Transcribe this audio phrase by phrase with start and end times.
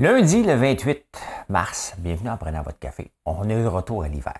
[0.00, 1.06] Lundi, le 28
[1.48, 3.10] mars, bienvenue en prenant votre café.
[3.24, 4.38] On est de retour à l'hiver.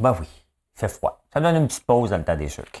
[0.00, 0.26] Ben oui,
[0.74, 1.22] fait froid.
[1.32, 2.80] Ça donne une petite pause dans le temps des sucres.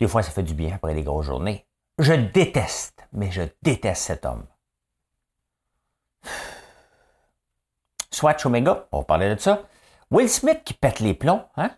[0.00, 1.66] Des fois, ça fait du bien après les grosses journées.
[1.98, 4.46] Je déteste, mais je déteste cet homme.
[8.10, 9.64] Swatch Omega, on va parler de ça.
[10.10, 11.70] Will Smith qui pète les plombs, hein?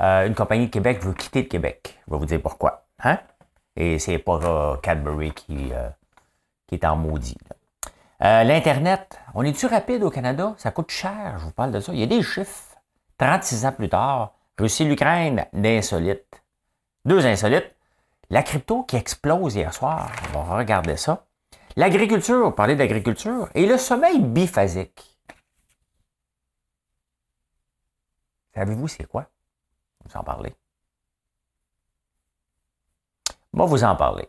[0.00, 2.00] Euh, une compagnie de Québec veut quitter le Québec.
[2.06, 2.86] Je vais vous dire pourquoi.
[3.00, 3.18] Hein?
[3.76, 5.90] Et c'est pas euh, Cadbury euh,
[6.66, 7.36] qui est en maudit.
[8.24, 10.54] L'Internet, on est-tu rapide au Canada?
[10.56, 11.92] Ça coûte cher, je vous parle de ça.
[11.92, 12.74] Il y a des chiffres.
[13.18, 16.42] 36 ans plus tard, Russie-L'Ukraine, d'insolites.
[17.04, 17.70] Deux insolites.
[18.30, 20.10] La crypto qui explose hier soir.
[20.34, 21.26] On va regarder ça.
[21.76, 23.50] L'agriculture, parler d'agriculture.
[23.54, 25.18] Et le sommeil biphasique.
[28.54, 29.26] Savez-vous c'est quoi?
[30.06, 30.54] Vous en parler.
[33.52, 34.28] Moi, vous en parler.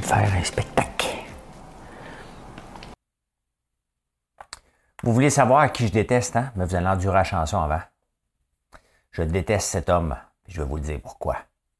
[0.00, 1.08] De faire un spectacle.
[5.02, 6.50] Vous voulez savoir qui je déteste, hein?
[6.56, 7.82] Mais vous allez endurer la chanson avant.
[9.10, 10.16] Je déteste cet homme.
[10.48, 11.36] Je vais vous le dire pourquoi.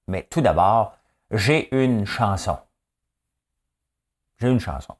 [0.08, 0.98] Mais tout d'abord,
[1.30, 2.58] j'ai une chanson.
[4.38, 4.94] J'ai une chanson.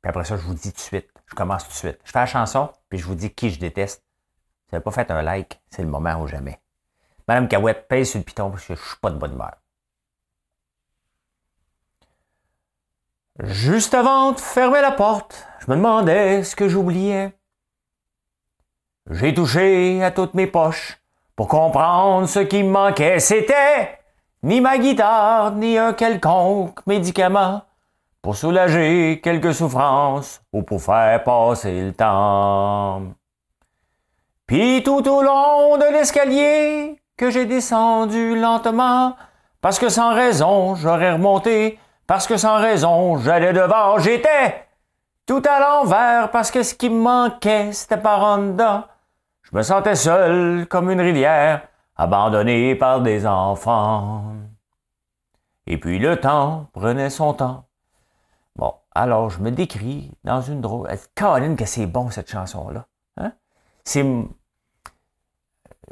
[0.00, 1.10] Puis après ça, je vous dis tout de suite.
[1.26, 2.00] Je commence tout de suite.
[2.04, 4.00] Je fais la chanson, puis je vous dis qui je déteste.
[4.00, 6.61] Si vous n'avez pas fait un like, c'est le moment ou jamais.
[7.32, 9.54] Madame Cahouette pèse sur le piton parce que je suis pas de bonne humeur.
[13.42, 17.32] Juste avant de fermer la porte, je me demandais ce que j'oubliais.
[19.10, 21.00] J'ai touché à toutes mes poches
[21.34, 23.18] pour comprendre ce qui me manquait.
[23.18, 23.98] C'était
[24.42, 27.62] ni ma guitare, ni un quelconque médicament
[28.20, 33.04] pour soulager quelques souffrances ou pour faire passer le temps.
[34.46, 39.16] Puis tout au long de l'escalier, que j'ai descendu lentement,
[39.60, 44.66] parce que sans raison j'aurais remonté, parce que sans raison j'allais devant, j'étais
[45.26, 48.84] tout à l'envers, parce que ce qui me manquait, c'était par en dedans.
[49.42, 51.62] Je me sentais seul comme une rivière,
[51.96, 54.24] abandonné par des enfants.
[55.66, 57.66] Et puis le temps prenait son temps.
[58.56, 60.88] Bon, alors je me décris dans une drôle.
[61.14, 62.86] Caroline, que c'est bon cette chanson-là.
[63.16, 63.32] Hein?
[63.84, 64.04] C'est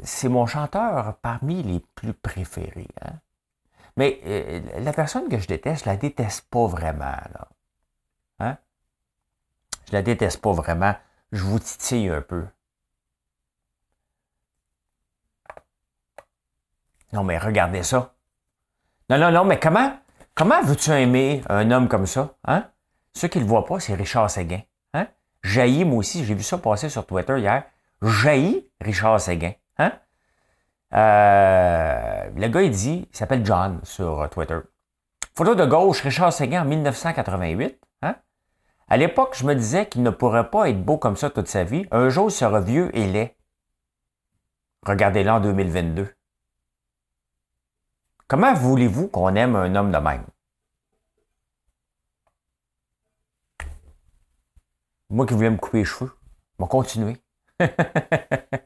[0.03, 2.87] c'est mon chanteur parmi les plus préférés.
[3.01, 3.13] Hein.
[3.97, 7.05] Mais euh, la personne que je déteste, je la déteste pas vraiment.
[7.05, 7.47] Là.
[8.39, 8.57] Hein?
[9.87, 10.95] Je la déteste pas vraiment.
[11.31, 12.45] Je vous titille un peu.
[17.13, 18.13] Non, mais regardez ça.
[19.09, 19.93] Non, non, non, mais comment,
[20.33, 22.35] comment veux-tu aimer un homme comme ça?
[22.45, 22.69] Hein?
[23.13, 24.61] Ceux qui ne le voient pas, c'est Richard Séguin.
[24.93, 25.07] Hein?
[25.43, 27.65] Jaillit, moi aussi, j'ai vu ça passer sur Twitter hier.
[28.01, 29.51] Jaillit Richard Séguin.
[29.77, 29.91] Hein?
[30.93, 34.59] Euh, le gars, il dit, il s'appelle John sur Twitter.
[35.35, 37.79] Photo de gauche, Richard Seguin en 1988.
[38.01, 38.15] Hein?
[38.89, 41.63] À l'époque, je me disais qu'il ne pourrait pas être beau comme ça toute sa
[41.63, 41.87] vie.
[41.91, 43.35] Un jour, il sera vieux et laid.
[44.85, 46.13] Regardez-le en 2022.
[48.27, 50.25] Comment voulez-vous qu'on aime un homme de même?
[55.09, 56.11] Moi qui voulais me couper les cheveux,
[56.57, 57.17] je vais continuer.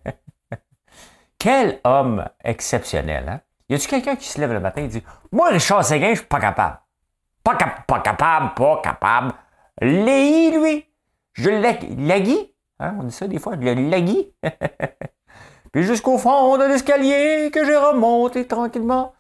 [1.38, 3.41] Quel homme exceptionnel, hein?
[3.69, 6.28] Y a-tu quelqu'un qui se lève le matin et dit Moi, Richard Séguin, je suis
[6.28, 6.79] pas capable.
[7.44, 7.57] Pas,
[7.88, 9.34] pas capable, pas capable.
[9.81, 10.85] Léi, lui.
[11.34, 12.53] Je l'agui.
[12.79, 12.96] Hein?
[13.00, 14.31] On dit ça des fois, je l'agui.
[15.72, 19.13] Puis jusqu'au fond de l'escalier que j'ai remonté tranquillement.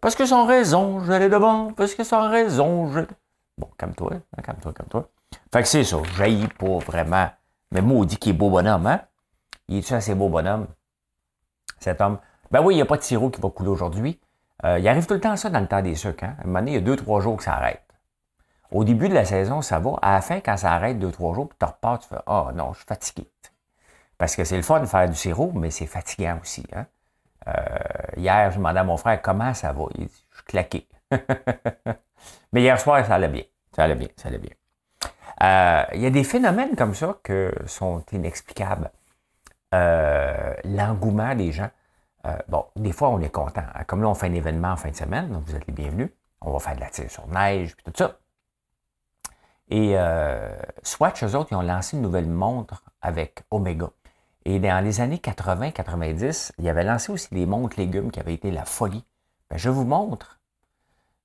[0.00, 1.72] Parce que sans raison, j'allais devant.
[1.72, 3.00] Parce que sans raison, je.
[3.58, 5.08] Bon, calme-toi, hein, calme-toi, calme-toi.
[5.52, 7.28] Fait que c'est ça, jaillit pas vraiment.
[7.72, 9.00] Mais maudit qu'il est beau bonhomme, hein?
[9.68, 10.66] Il est-tu assez beau bonhomme?
[11.78, 12.18] Cet homme.
[12.50, 14.20] Ben oui, il n'y a pas de sirop qui va couler aujourd'hui.
[14.64, 16.24] Euh, il arrive tout le temps ça dans le temps des sucres.
[16.24, 16.36] Hein?
[16.38, 17.82] À un moment donné, il y a deux, trois jours que ça arrête.
[18.70, 19.92] Au début de la saison, ça va.
[20.02, 22.46] À la fin, quand ça arrête deux, trois jours, puis tu repars, tu fais Ah
[22.48, 23.28] oh, non, je suis fatigué.
[24.18, 26.64] Parce que c'est le fun de faire du sirop, mais c'est fatigant aussi.
[26.74, 26.86] Hein?
[27.48, 27.52] Euh,
[28.16, 29.84] hier, je demandais à mon frère comment ça va.
[29.96, 30.88] Il dit Je suis claqué.
[32.52, 33.44] mais hier soir, ça allait bien.
[33.74, 34.52] Ça allait bien, ça allait bien.
[35.42, 37.32] Euh, il y a des phénomènes comme ça qui
[37.66, 38.90] sont inexplicables.
[39.76, 41.70] Euh, l'engouement des gens.
[42.26, 43.64] Euh, bon, des fois, on est content.
[43.86, 46.10] Comme là, on fait un événement en fin de semaine, donc vous êtes les bienvenus.
[46.40, 48.18] On va faire de la tire sur neige, puis tout ça.
[49.68, 53.90] Et euh, Swatch, eux autres, ils ont lancé une nouvelle montre avec Omega.
[54.44, 58.50] Et dans les années 80-90, ils avaient lancé aussi des montres légumes qui avaient été
[58.50, 59.04] la folie.
[59.50, 60.38] Ben, je vous montre.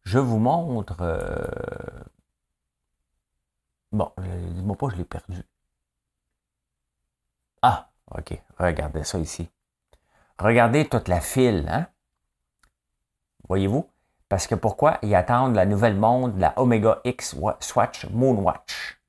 [0.04, 0.98] Je vous montre.
[1.02, 1.46] Euh,
[3.92, 5.44] bon, dis-moi pas, je l'ai perdu.
[7.62, 8.42] Ah, OK.
[8.58, 9.50] Regardez ça ici.
[10.40, 11.88] Regardez toute la file, hein?
[13.48, 13.88] Voyez-vous?
[14.30, 14.98] Parce que pourquoi?
[15.02, 19.02] Ils attendent la nouvelle montre, la Omega X Swatch Moonwatch.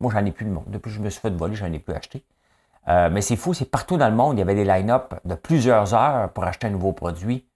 [0.00, 0.64] Moi, j'en ai plus de monde.
[0.68, 2.24] Depuis que je me suis fait voler, j'en ai plus acheté.
[2.88, 4.36] Euh, mais c'est fou, c'est partout dans le monde.
[4.36, 7.48] Il y avait des line-up de plusieurs heures pour acheter un nouveau produit.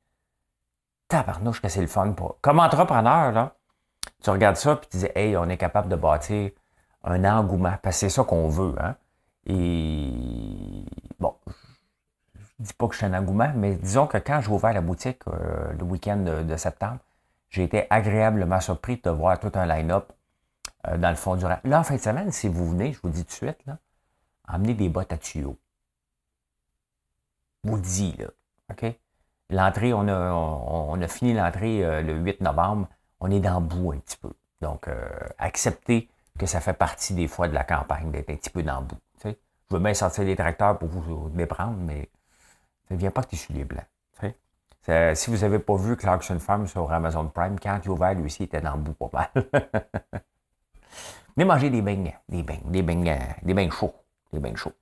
[1.09, 2.13] Tabarnouche que c'est le fun.
[2.13, 2.41] Pour...
[2.41, 3.55] Comme entrepreneur, là,
[4.23, 6.51] tu regardes ça et tu dis, hey, on est capable de bâtir
[7.05, 7.75] un engouement.
[7.83, 8.75] Parce que c'est ça qu'on veut.
[8.81, 8.97] Hein?
[9.47, 10.85] Et
[11.21, 11.35] bon,
[12.35, 14.81] je dis pas que je suis un engouement, mais disons que quand j'ai ouvert la
[14.81, 16.99] boutique euh, le week-end de, septembre,
[17.49, 20.13] j'ai été agréablement surpris de voir tout un line-up
[20.89, 21.59] euh, dans le fond du rang.
[21.63, 23.79] Là, en fin de semaine, si vous venez, je vous dis tout de suite, là,
[24.49, 25.57] emmenez des bottes à tuyaux.
[27.63, 28.27] Vous le dis, là.
[28.71, 28.85] OK?
[29.51, 32.89] L'entrée, on a, on, a fini l'entrée euh, le 8 novembre.
[33.21, 34.33] On est dans le bout un petit peu.
[34.61, 34.89] Donc,
[35.39, 36.09] acceptez
[36.39, 38.87] que ça fait partie des fois de la campagne d'être un petit peu dans le
[38.87, 38.99] bout.
[39.69, 42.09] Je veux bien sortir les tracteurs pour vous méprendre, mais
[42.89, 43.85] ça ne vient pas que tu les blancs.
[45.15, 48.27] Si vous n'avez pas vu Clarkson Farm sur Amazon Prime, quand il a ouvert, lui
[48.27, 49.45] aussi, il était dans le bout pas mal.
[51.37, 53.95] Venez manger des beignes, des beignes, des beignes, des beignes chauds.
[54.33, 54.73] Des beignes chauds.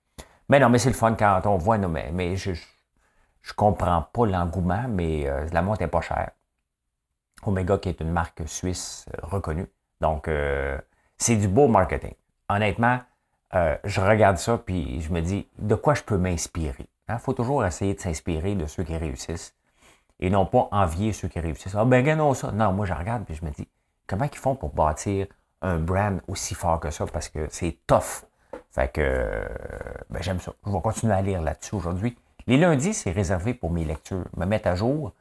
[0.49, 4.03] Mais non, mais c'est le fun quand on voit, non, mais, mais je ne comprends
[4.03, 6.31] pas l'engouement, mais euh, la montre n'est pas chère.
[7.45, 9.67] Omega, qui est une marque suisse euh, reconnue.
[10.01, 10.79] Donc, euh,
[11.17, 12.15] c'est du beau marketing.
[12.49, 13.01] Honnêtement,
[13.85, 16.89] je regarde ça, puis je me dis, de quoi je peux m'inspirer?
[17.09, 19.55] Il hein, faut toujours essayer de s'inspirer de ceux qui réussissent
[20.21, 21.75] et non pas envier ceux qui réussissent.
[21.75, 22.51] Ah ben, gagnons ça.
[22.53, 23.69] Non, moi, je regarde et je me dis,
[24.07, 25.27] comment ils font pour bâtir
[25.61, 27.05] un brand aussi fort que ça?
[27.07, 28.25] Parce que c'est tough.
[28.71, 29.47] Fait que,
[30.11, 30.53] ben, j'aime ça.
[30.67, 32.17] Je vais continuer à lire là-dessus aujourd'hui.
[32.47, 34.25] Les lundis, c'est réservé pour mes lectures.
[34.37, 35.13] Me mettre à jour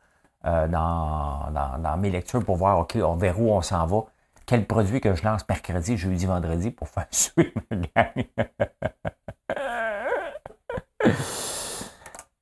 [0.46, 4.06] euh, dans, dans, mes lectures pour voir, OK, on verra où on s'en va.
[4.46, 8.26] Quel produit que je lance mercredi, jeudi, vendredi pour faire suivre ma gang.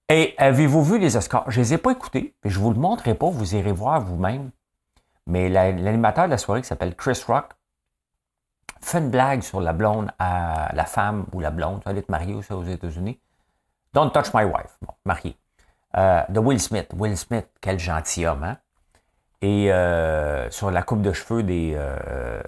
[0.09, 1.49] Et avez-vous vu les Oscars?
[1.49, 4.01] Je ne les ai pas écoutés, je ne vous le montrerai pas, vous irez voir
[4.01, 4.51] vous-même.
[5.25, 7.51] Mais l'animateur de la soirée qui s'appelle Chris Rock
[8.81, 12.33] fait une blague sur la blonde à la femme ou la blonde, elle est mariée
[12.33, 13.19] aussi aux États-Unis.
[13.93, 15.37] Don't touch my wife, bon, mariée.
[15.95, 16.89] Euh, de Will Smith.
[16.97, 18.57] Will Smith, quel gentilhomme, hein?
[19.41, 22.41] Et euh, sur la coupe de cheveux des, euh,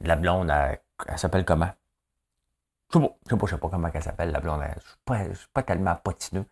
[0.00, 1.70] de la blonde, elle, s'appelle comment?
[2.92, 4.62] Je sais, sais, sais pas, comment elle s'appelle, la blonde.
[4.62, 6.44] Je ne suis, pas tellement potineux.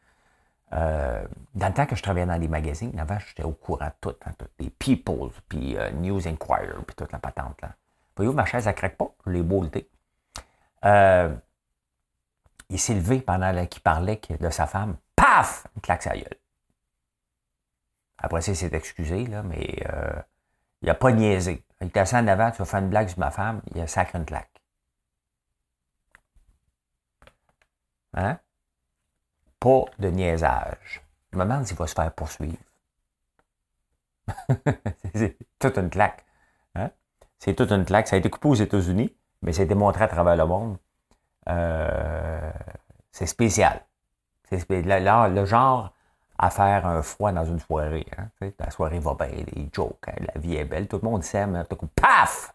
[0.73, 1.25] Euh,
[1.55, 4.17] dans le temps que je travaillais dans les magazines, avant, j'étais au courant de tout,
[4.27, 7.63] hein, les People, puis News Inquirer, puis toute la patente.
[7.63, 7.71] Là.
[8.17, 9.65] Voyez-vous, ma chaise, elle craque pas, je l'ai beau
[10.85, 11.35] euh,
[12.69, 14.97] il s'est levé pendant qu'il parlait de sa femme.
[15.17, 15.67] Paf!
[15.75, 16.37] Une claque sa gueule.
[18.25, 19.77] Après ça, il s'est excusé, là, mais
[20.83, 21.65] il n'a pas niaisé.
[21.81, 23.87] Il était assis en avant, tu vas faire une blague sur ma femme, il a
[23.87, 24.51] sacré une claque.
[28.15, 28.39] Hein?
[29.65, 31.03] pas de niaisage.
[31.33, 32.59] Je me demande s'il va se faire poursuivre.
[35.15, 36.25] c'est toute une claque.
[36.75, 36.91] Hein?
[37.39, 38.09] C'est toute une claque.
[38.09, 40.77] Ça a été coupé aux États-Unis, mais ça a été montré à travers le monde.
[41.49, 42.53] Euh,
[43.11, 43.85] c'est spécial.
[44.51, 45.95] C'est le, genre
[46.45, 48.07] à faire un froid dans une soirée.
[48.19, 48.51] Hein?
[48.59, 50.15] La soirée va bien, les jokes, hein?
[50.35, 52.55] la vie est belle, tout le monde s'aime, tout coup, paf!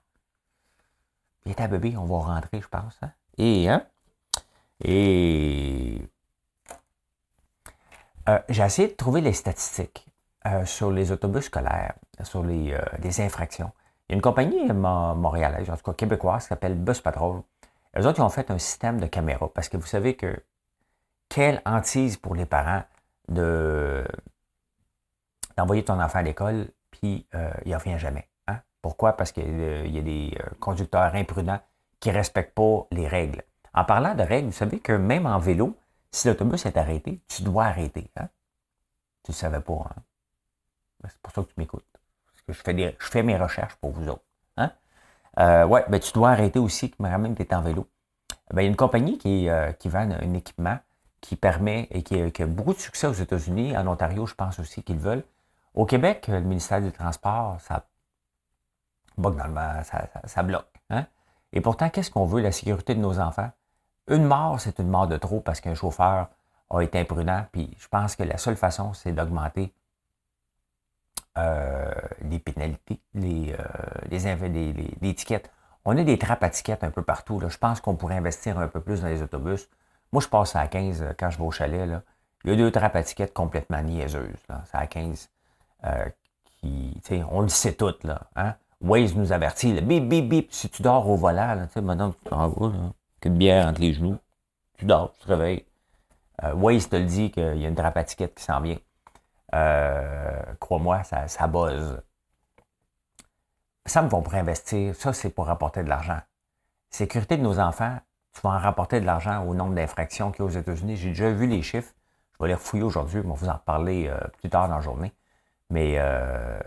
[1.46, 2.98] Viens ta bébé, on va rentrer, je pense.
[3.02, 3.12] Hein?
[3.38, 3.84] Et, hein?
[4.84, 6.02] Et
[8.30, 10.06] euh, j'ai essayé de trouver les statistiques
[10.46, 13.72] euh, sur les autobus scolaires, sur les, euh, infractions.
[14.08, 17.42] Il y a une compagnie montréalaise, en tout cas québécoise, qui s'appelle Bus Patrol.
[17.98, 20.44] Eux autres, ils ont fait un système de caméras parce que vous savez que
[21.28, 22.84] quelle hantise pour les parents
[23.30, 24.06] de
[25.58, 27.28] d'envoyer ton enfant à l'école, puis
[27.66, 28.30] il ne revient jamais.
[28.48, 28.60] Hein?
[28.82, 29.14] Pourquoi?
[29.14, 31.60] Parce qu'il y a des conducteurs imprudents
[32.00, 33.44] qui ne respectent pas les règles.
[33.74, 35.76] En parlant de règles, vous savez que même en vélo,
[36.12, 38.10] si l'autobus est arrêté, tu dois arrêter.
[38.18, 38.30] Hein?
[39.24, 39.74] Tu ne savais pas.
[39.74, 40.02] Hein?
[41.02, 41.86] Ben, c'est pour ça que tu m'écoutes.
[42.32, 44.24] Parce que je fais, je fais mes recherches pour vous autres.
[44.58, 44.72] Hein?
[45.40, 47.88] Euh, ouais, ben, tu dois arrêter aussi, même tu es en vélo.
[48.52, 50.80] Ben, il y a une compagnie qui, euh, qui vend un, équipement
[51.22, 54.84] qui permet et qui, a beaucoup de succès aux États-Unis, en Ontario, je pense aussi
[54.84, 55.24] qu'ils veulent.
[55.74, 57.86] Au Québec, le ministère du Transport, ça
[60.26, 60.72] ça, bloque.
[60.90, 61.06] Hein?
[61.54, 62.42] Et pourtant, qu'est-ce qu'on veut?
[62.42, 63.52] La sécurité de nos enfants.
[64.08, 66.30] Une mort, c'est une mort de trop parce qu'un chauffeur
[66.70, 67.46] a été imprudent.
[67.52, 69.74] Puis je pense que la seule façon, c'est d'augmenter
[71.38, 73.56] euh, les pénalités, les,
[74.10, 75.52] les, les, étiquettes.
[75.86, 77.40] On a des trappes à tickets un peu partout.
[77.40, 77.50] Là.
[77.50, 79.70] Je pense qu'on pourrait investir un peu plus dans les autobus.
[80.12, 81.90] Moi, je passe à 15 quand je vais au chalet.
[82.44, 84.38] Il y a deux trappes à complètement niaiseuses.
[84.66, 85.30] C'est à 15
[86.62, 88.22] qui, on le sait tout, là.
[88.36, 88.56] Hein?
[88.82, 92.68] Waze nous avertit, bip, bip, bip, si tu dors au volant, maintenant tu t'en vas,
[92.70, 94.18] là, qu'une bière entre les genoux,
[94.78, 95.66] tu dors, tu te réveilles.
[96.44, 98.78] Euh, Waze te le dit qu'il y a une trappe à qui s'en vient.
[99.54, 102.02] Euh, crois-moi, ça, ça buzz.
[103.86, 106.20] Ça me va pour investir, ça c'est pour rapporter de l'argent.
[106.90, 107.98] Sécurité de nos enfants,
[108.34, 110.96] tu vas en rapporter de l'argent au nombre d'infractions qu'il y a aux États-Unis.
[110.98, 111.94] J'ai déjà vu les chiffres.
[112.34, 114.82] Je vais les refouiller aujourd'hui, on va vous en reparler euh, plus tard dans la
[114.82, 115.12] journée.
[115.70, 116.58] Mais, euh,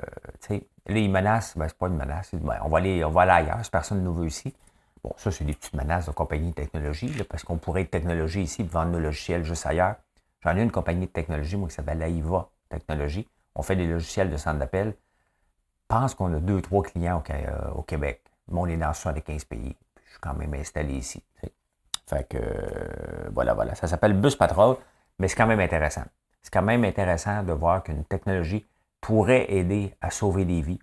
[0.41, 2.35] tu sais, là, ils menacent, ben, c'est pas une menace.
[2.35, 4.55] Ben, on, va aller, on va aller ailleurs, personne ne nous veut ici.
[5.03, 8.43] Bon, ça, c'est des petites menaces de compagnie de technologie, parce qu'on pourrait être technologie
[8.43, 9.97] ici et vendre nos logiciels juste ailleurs.
[10.43, 13.29] J'en ai une compagnie de technologie, moi, qui s'appelle AIVA Technologie.
[13.55, 14.89] On fait des logiciels de centre d'appel.
[14.89, 18.23] Je pense qu'on a deux, trois clients au, euh, Québec.
[18.49, 19.77] Mon on est dans 75 pays.
[20.13, 21.23] Je suis quand même installé ici.
[22.07, 23.75] Fait que, euh, voilà, voilà.
[23.75, 24.77] Ça s'appelle Bus Patrol,
[25.19, 26.05] mais c'est quand même intéressant.
[26.43, 28.67] C'est quand même intéressant de voir qu'une technologie
[29.01, 30.81] pourrait aider à sauver des vies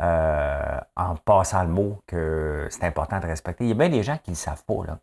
[0.00, 3.64] euh, en passant le mot que c'est important de respecter.
[3.64, 4.86] Il y a bien des gens qui ne le savent pas.
[4.86, 4.98] Là.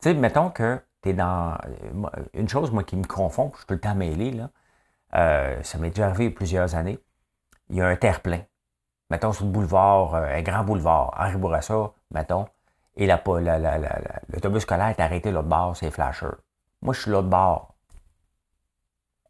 [0.00, 1.56] Tu sais, mettons que tu es dans.
[2.34, 4.50] Une chose, moi, qui me confond, je peux le temps là,
[5.14, 6.98] euh, ça m'est déjà arrivé plusieurs années.
[7.70, 8.42] Il y a un terre-plein.
[9.08, 12.46] Mettons sur le boulevard, euh, un grand boulevard, Henri Bourassa, mettons,
[12.96, 16.36] et l'autobus scolaire est arrêté l'autre bord, c'est flashers.
[16.82, 17.74] Moi, je suis l'autre bord.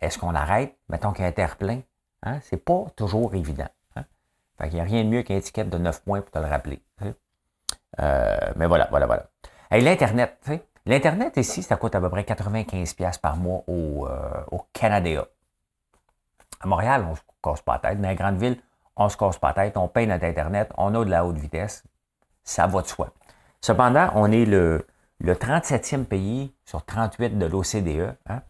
[0.00, 0.76] Est-ce qu'on arrête?
[0.88, 1.82] Mettons qu'il y a un terre-plein.
[2.22, 2.40] Hein?
[2.42, 3.68] C'est pas toujours évident.
[3.96, 4.04] Hein?
[4.58, 6.46] Fait qu'il n'y a rien de mieux qu'une étiquette de 9 points pour te le
[6.46, 6.82] rappeler.
[8.00, 9.26] Euh, mais voilà, voilà, voilà.
[9.70, 10.38] Et l'Internet,
[10.86, 15.26] l'Internet ici, ça coûte à peu près 95$ par mois au, euh, Canada.
[16.60, 18.00] À Montréal, on se casse pas la tête.
[18.00, 18.60] Dans les grandes villes,
[18.96, 19.76] on se casse pas la tête.
[19.76, 20.72] On paye notre Internet.
[20.76, 21.84] On a de la haute vitesse.
[22.44, 23.12] Ça va de soi.
[23.60, 24.86] Cependant, on est le,
[25.20, 28.42] le 37e pays sur 38 de l'OCDE, hein,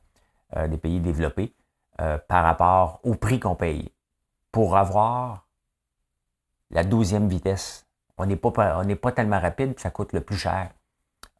[0.56, 1.54] euh, des pays développés,
[2.00, 3.90] euh, par rapport au prix qu'on paye.
[4.52, 5.46] Pour avoir
[6.70, 7.86] la douzième vitesse,
[8.18, 10.70] on n'est pas, pas tellement rapide, ça coûte le plus cher,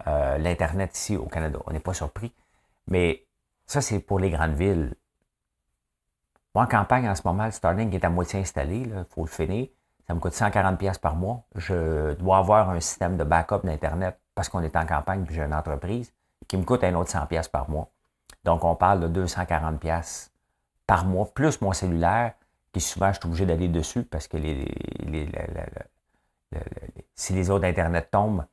[0.07, 1.59] euh, l'Internet ici au Canada.
[1.67, 2.33] On n'est pas surpris.
[2.89, 3.27] Mais
[3.67, 4.95] ça, c'est pour les grandes villes.
[6.55, 9.31] Moi, en campagne, en ce moment, le Starlink est à moitié installé, il faut le
[9.31, 9.69] finir.
[10.11, 11.45] Ça me coûte 140$ par mois.
[11.55, 15.43] Je dois avoir un système de backup d'Internet parce qu'on est en campagne puis j'ai
[15.43, 16.13] une entreprise
[16.49, 17.93] qui me coûte un autre 100$ par mois.
[18.43, 20.31] Donc, on parle de 240$
[20.85, 22.33] par mois, plus mon cellulaire,
[22.73, 24.67] qui souvent je suis obligé d'aller dessus parce que les,
[27.15, 28.45] si les autres Internet tombent,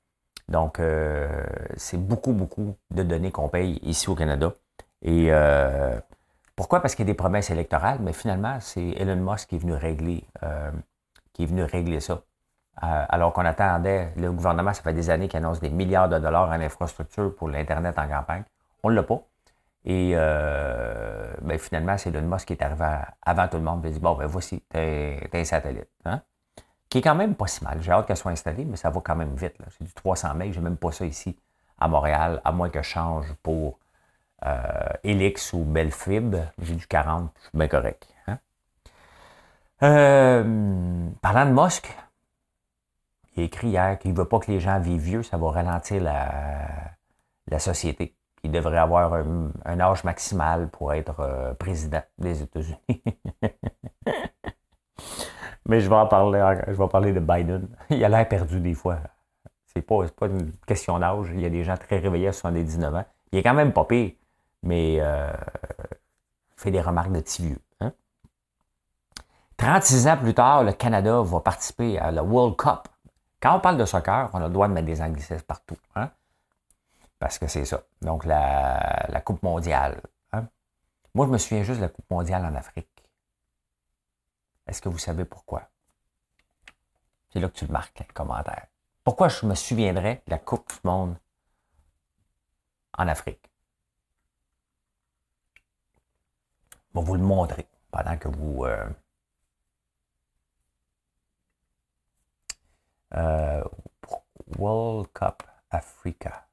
[0.48, 1.44] donc euh,
[1.76, 4.54] c'est beaucoup, beaucoup de données qu'on paye ici au Canada.
[5.02, 6.00] Et euh,
[6.56, 6.84] pourquoi?
[6.84, 9.74] Parce qu'il y a des promesses électorales, mais finalement, c'est Elon Musk qui est venu
[9.74, 10.70] régler, euh,
[11.38, 12.22] qui est venu régler ça.
[12.82, 16.50] alors qu'on attendait, le gouvernement, ça fait des années qu'il annonce des milliards de dollars
[16.50, 18.44] en infrastructure pour l'Internet en campagne.
[18.84, 19.22] On ne l'a pas.
[19.86, 23.82] Et euh, ben, finalement, c'est Elon Musk qui est arrivé avant tout le monde.
[23.86, 25.88] Il dit Bon, ben voici, t'es un satellite.
[26.06, 26.22] Hein?
[26.89, 27.82] Qui est quand même pas si mal.
[27.82, 29.56] J'ai hâte qu'elle soit installée, mais ça va quand même vite.
[29.77, 30.51] C'est du 300 MB.
[30.51, 31.38] J'ai même pas ça ici
[31.79, 33.77] à Montréal, à moins que je change pour
[34.46, 36.36] euh, ou Belfib.
[36.62, 38.08] J'ai du 40, je suis bien correct.
[39.84, 41.96] Euh, parlant de Musk,
[43.36, 45.51] il a écrit hier qu'il ne veut pas que les gens vivent vieux, ça va
[45.51, 52.77] ralentir la société il devrait avoir un, âge maximal pour être euh, président des États-Unis.
[55.65, 57.67] Mais je vais en parler, je vais parler de Biden.
[57.89, 59.00] Il a l'air perdu des fois.
[59.65, 61.27] C'est pas, pas une question d'âge.
[61.34, 63.05] Il y a des gens très réveillés à 79 ans.
[63.34, 64.12] Il est quand même pas pire,
[64.63, 65.29] mais euh,
[65.91, 67.60] il fait des remarques de petit vieux.
[69.58, 70.14] 36 hein.
[70.14, 72.88] ans plus tard, le Canada va participer à la World Cup.
[73.42, 75.78] Quand on parle de soccer, on a le droit de mettre des anglicismes partout.
[75.96, 76.10] Hein?
[77.20, 77.82] Parce que c'est ça.
[78.02, 80.02] Donc, la, Coupe mondiale.
[80.32, 80.48] Hein?
[81.14, 82.88] Moi, je me souviens juste de la Coupe mondiale en Afrique.
[84.68, 85.64] Est-ce que vous savez pourquoi?
[87.32, 88.68] C'est là que tu le marques, le commentaire.
[89.04, 91.18] Pourquoi je me souviendrais de la Coupe du monde
[92.98, 93.50] en Afrique?
[96.94, 98.66] Je vais vous le montrer pendant que vous...
[98.66, 98.88] Euh,
[103.16, 103.64] euh,
[104.58, 106.48] World Cup Africa.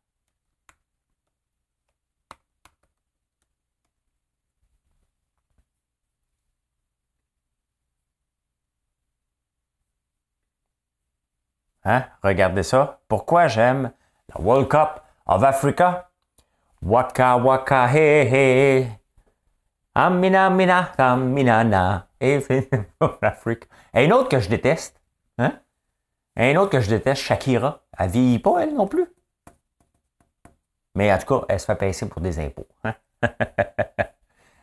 [11.84, 12.04] Hein?
[12.22, 13.00] Regardez ça.
[13.08, 13.92] Pourquoi j'aime
[14.28, 16.08] la World Cup of Africa?
[16.82, 18.88] Waka waka he he.
[19.94, 22.06] Amina mina amina na.
[22.20, 22.40] Et
[24.04, 25.00] une autre que je déteste.
[26.36, 27.80] Une autre que je déteste, Shakira.
[27.98, 29.06] Elle vieillit pas, elle non plus.
[30.94, 32.66] Mais en tout cas, elle se fait passer pour des impôts.
[32.84, 32.94] Hein?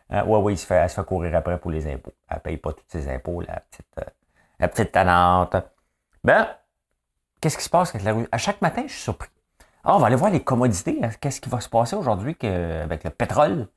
[0.09, 0.23] hein?
[0.25, 2.13] Oui, elle se fait courir après pour les impôts.
[2.29, 5.55] Elle paye pas tous ses impôts, la petite, euh, talente.
[6.23, 6.47] Ben,
[7.39, 8.27] qu'est-ce qui se passe avec la rue?
[8.31, 9.29] À chaque matin, je suis surpris.
[9.83, 10.99] Ah, on va aller voir les commodités.
[11.01, 11.09] Hein.
[11.19, 13.67] Qu'est-ce qui va se passer aujourd'hui avec le pétrole?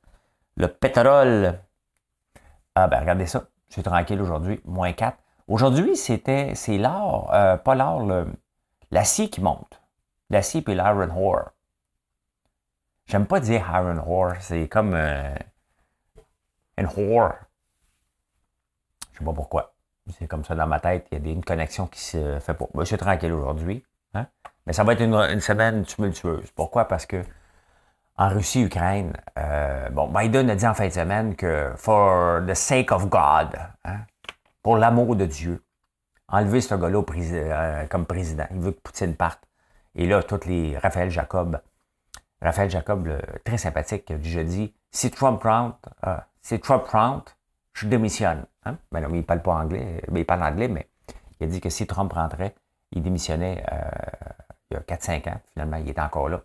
[0.55, 1.59] Le pétrole.
[2.75, 3.45] Ah, ben, regardez ça.
[3.69, 4.61] C'est tranquille aujourd'hui.
[4.65, 5.17] Moins 4.
[5.47, 8.25] Aujourd'hui, c'était, c'est l'or, euh, pas l'or,
[8.91, 9.81] l'acier qui monte.
[10.29, 11.51] L'acier puis l'iron ore.
[13.05, 14.33] J'aime pas dire iron ore.
[14.39, 15.35] C'est comme euh,
[16.77, 17.35] une whore.
[19.13, 19.75] Je sais pas pourquoi.
[20.17, 21.07] C'est comme ça dans ma tête.
[21.11, 22.65] Il y a une connexion qui se fait pas.
[22.73, 23.85] Ben, c'est tranquille aujourd'hui.
[24.65, 26.49] Mais ça va être une, semaine tumultueuse.
[26.51, 26.87] Pourquoi?
[26.87, 27.23] Parce que
[28.17, 32.53] en Russie, Ukraine, euh, bon, Biden a dit en fin de semaine que for the
[32.53, 33.99] sake of God, hein,
[34.65, 35.63] pour l'amour de Dieu,
[36.27, 38.47] enlever ce gars-là euh, comme président.
[38.49, 39.47] Il veut que Poutine parte.
[39.93, 41.61] Et là, tous les Raphaël Jacob,
[42.41, 43.07] Raphaël Jacob,
[43.43, 47.37] très sympathique, du jeudi, si Trump rentre, euh, si Trump rentre,
[47.73, 48.47] je démissionne.
[48.63, 48.77] Hein?
[48.91, 50.89] Ben non, il parle pas anglais, mais il parle anglais, mais
[51.39, 52.55] il a dit que si Trump rentrait,
[52.91, 53.63] il démissionnait
[54.71, 56.41] il y a 4-5 ans, finalement, il est encore là.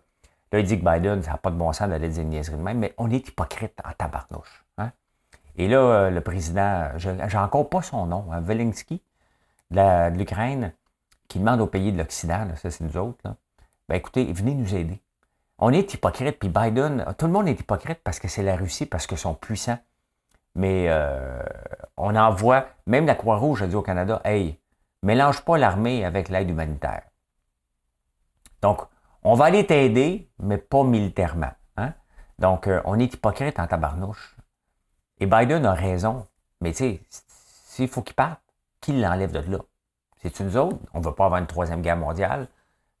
[0.51, 2.57] Là, il dit que Biden, ça n'a pas de bon sens d'aller dire une niaiserie
[2.57, 4.63] de même, mais on est hypocrite en tabarnouche.
[5.57, 9.01] Et là, euh, le président, j'ai encore pas son nom, hein, Zelensky,
[9.71, 10.73] de l'Ukraine,
[11.27, 13.35] qui demande aux pays de l'Occident, ça c'est nous autres, là,
[13.87, 15.01] ben écoutez, venez nous aider.
[15.59, 18.85] On est hypocrite, puis Biden, tout le monde est hypocrite parce que c'est la Russie,
[18.85, 19.77] parce qu'ils sont puissants.
[20.55, 21.41] Mais euh,
[21.97, 24.59] on envoie, même la Croix-Rouge a dit au Canada, hey,
[25.03, 27.03] mélange pas l'armée avec l'aide humanitaire.
[28.61, 28.81] Donc,
[29.23, 31.51] on va aller t'aider, mais pas militairement.
[31.77, 31.93] Hein?
[32.39, 34.35] Donc, euh, on est hypocrite en tabarnouche.
[35.21, 36.27] Et Biden a raison.
[36.59, 38.41] Mais tu sais, s'il faut qu'il parte,
[38.81, 39.59] qui l'enlève de là?
[40.17, 40.77] C'est nous autres.
[40.93, 42.47] On ne veut pas avoir une troisième guerre mondiale.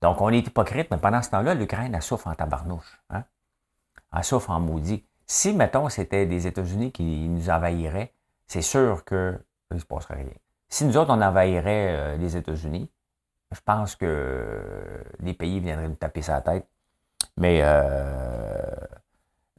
[0.01, 2.99] Donc, on est hypocrite, mais pendant ce temps-là, l'Ukraine, elle souffre en tabarnouche.
[3.09, 3.23] Hein?
[4.15, 5.05] Elle souffre en maudit.
[5.25, 8.13] Si, mettons, c'était des États-Unis qui nous envahiraient,
[8.47, 9.39] c'est sûr que
[9.71, 10.33] il ne se passerait rien.
[10.69, 12.89] Si nous autres, on envahirait euh, les États-Unis,
[13.51, 16.67] je pense que les pays viendraient nous taper sa tête.
[17.37, 18.75] Mais, euh,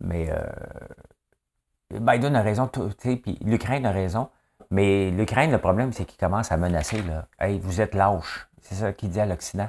[0.00, 0.44] mais euh,
[2.00, 4.28] Biden a raison, puis l'Ukraine a raison.
[4.70, 7.02] Mais l'Ukraine, le problème, c'est qu'il commence à menacer.
[7.02, 7.26] Là.
[7.38, 8.48] Hey, vous êtes lâche.
[8.62, 9.68] C'est ça qu'il dit à l'Occident.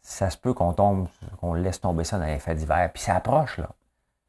[0.00, 1.08] Ça se peut qu'on tombe,
[1.40, 2.90] qu'on laisse tomber ça dans les faits d'hiver.
[2.92, 3.68] Puis ça approche, là.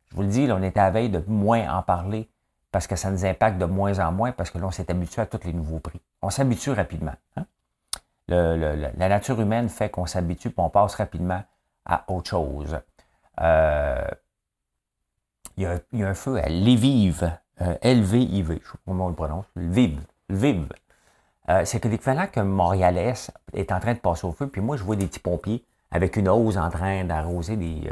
[0.10, 2.28] Je vous le dis, on est à veille de moins en parler
[2.72, 5.22] parce que ça nous impacte de moins en moins parce que là, on s'est habitué
[5.22, 6.02] à tous les nouveaux prix.
[6.22, 7.16] On s'habitue rapidement.
[7.38, 7.46] Hein?
[8.28, 11.42] la nature humaine fait qu'on s'habitue et on passe rapidement
[11.86, 12.80] à autre chose.
[13.42, 14.08] Euh,
[15.60, 19.10] il, y a, un feu à Lviv, euh, L-V-I-V, je ne sais pas comment on
[19.10, 20.68] le prononce, Lviv, Lviv.
[21.50, 23.14] Euh, c'est que l'équivalent que Montréalais
[23.54, 26.16] est en train de passer au feu, puis moi je vois des petits pompiers avec
[26.18, 27.92] une hose en train d'arroser des,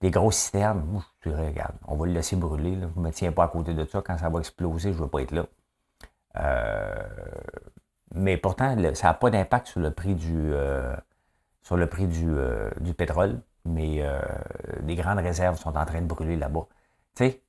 [0.00, 0.84] des grosses citernes.
[0.86, 3.74] Moi, je regarde, on va le laisser brûler, je ne me tiens pas à côté
[3.74, 5.46] de ça, quand ça va exploser, je ne veux pas être là.
[8.14, 10.96] Mais pourtant, ça n'a pas d'impact sur le prix du, euh,
[11.62, 13.40] sur le prix du, euh, du pétrole.
[13.64, 14.20] Mais euh,
[14.84, 16.66] les grandes réserves sont en train de brûler là-bas.
[17.16, 17.42] Sais,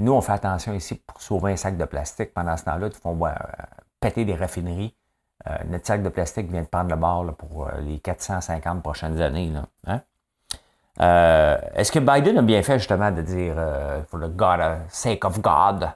[0.00, 2.34] nous, on fait attention ici pour sauver un sac de plastique.
[2.34, 3.18] Pendant ce temps-là, ils font
[4.00, 4.94] péter des raffineries.
[5.66, 9.52] notre sac de plastique vient de prendre le bord pour les 450 prochaines années.
[9.86, 10.02] Hein?
[11.74, 13.54] Est-ce que Biden a bien fait justement de dire
[14.08, 15.90] for the God, sake of God?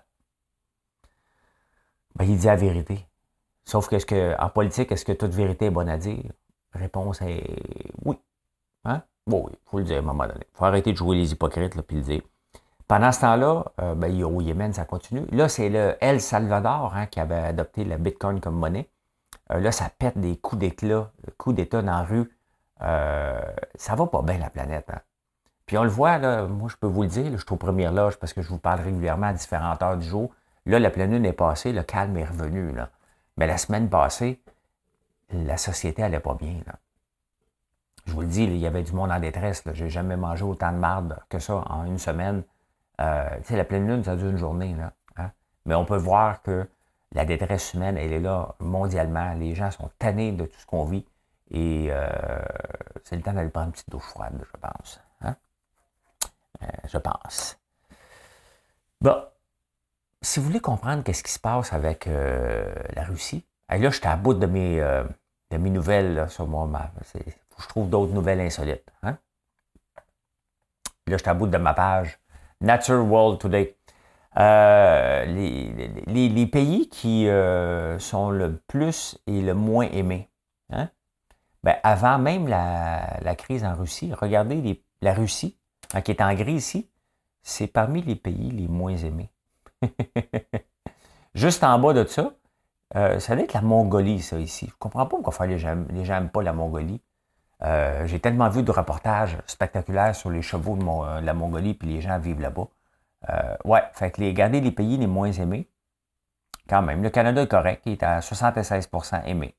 [2.17, 3.07] Ben, il dit la vérité.
[3.65, 6.33] Sauf que, que en politique, est-ce que toute vérité est bonne à dire?
[6.73, 7.45] Réponse est
[8.05, 8.19] oui.
[8.85, 9.03] Hein?
[9.27, 10.47] Oui, il faut le dire à un moment donné.
[10.53, 12.23] Il faut arrêter de jouer les hypocrites et le dire.
[12.89, 15.27] Pendant ce temps-là, euh, ben, au Yémen, ça continue.
[15.31, 18.89] Là, c'est le El Salvador hein, qui avait adopté le Bitcoin comme monnaie.
[19.53, 22.35] Euh, là, ça pète des coups d'éclat, coups d'état dans la rue.
[22.81, 23.41] Euh,
[23.75, 24.89] ça va pas bien, la planète.
[24.91, 25.01] Hein?
[25.67, 27.93] Puis on le voit, là, moi, je peux vous le dire, je suis au première
[27.93, 30.31] loge parce que je vous parle régulièrement à différentes heures du jour.
[30.65, 32.73] Là, la pleine lune est passée, le calme est revenu.
[32.73, 32.89] Là.
[33.37, 34.41] Mais la semaine passée,
[35.31, 36.55] la société n'allait pas bien.
[38.07, 39.63] Je vous le dis, il y avait du monde en détresse.
[39.75, 42.45] Je n'ai jamais mangé autant de marde que ça en une semaine.
[43.01, 44.75] Euh, la pleine lune, ça dure une journée.
[44.75, 45.31] Là, hein.
[45.67, 46.69] Mais on peut voir que
[47.13, 49.33] la détresse humaine, elle est là mondialement.
[49.35, 51.07] Les gens sont tannés de tout ce qu'on vit.
[51.51, 52.09] Et euh,
[53.05, 55.01] c'est le temps d'aller prendre une petite douche froide, je pense.
[55.23, 55.37] Hein.
[56.63, 57.59] Euh, je pense.
[59.01, 59.25] Bon,
[60.21, 64.35] si vous voulez comprendre qu'est-ce qui se passe avec la Russie, là, j'étais à bout
[64.35, 66.69] de mes, de mes nouvelles sur moi.
[67.15, 68.91] je trouve d'autres nouvelles insolites.
[69.05, 69.17] Hein.
[71.07, 72.19] là, je suis à bout de ma page.
[72.61, 73.77] Nature World Today.
[74.37, 80.29] Euh, les, pays qui euh, sont le plus et le moins aimés.
[80.71, 80.91] Hein?
[81.65, 85.57] Ben, avant même la, crise en Russie, regardez la Russie,
[85.93, 86.89] hein, qui est en gris ici,
[87.43, 89.31] c'est parmi les pays les moins aimés.
[91.35, 92.33] Juste en bas de ça,
[92.97, 94.67] euh, ça doit être la Mongolie, ça, ici.
[94.67, 97.01] Je ne comprends pas pourquoi les gens n'aiment pas la Mongolie.
[97.61, 102.19] J'ai tellement vu de reportages spectaculaires sur les chevaux de, la Mongolie, puis les gens
[102.19, 102.69] vivent là-bas.
[103.29, 105.69] Euh, ouais, fait que les, garder les pays les moins aimés,
[106.69, 107.03] quand même.
[107.03, 108.89] Le Canada est correct, il est à 76
[109.27, 109.55] aimé.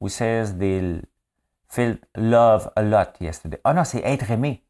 [0.00, 1.00] Who says they
[1.68, 3.60] feel love a lot yesterday?
[3.64, 4.62] Ah non, c'est être aimé.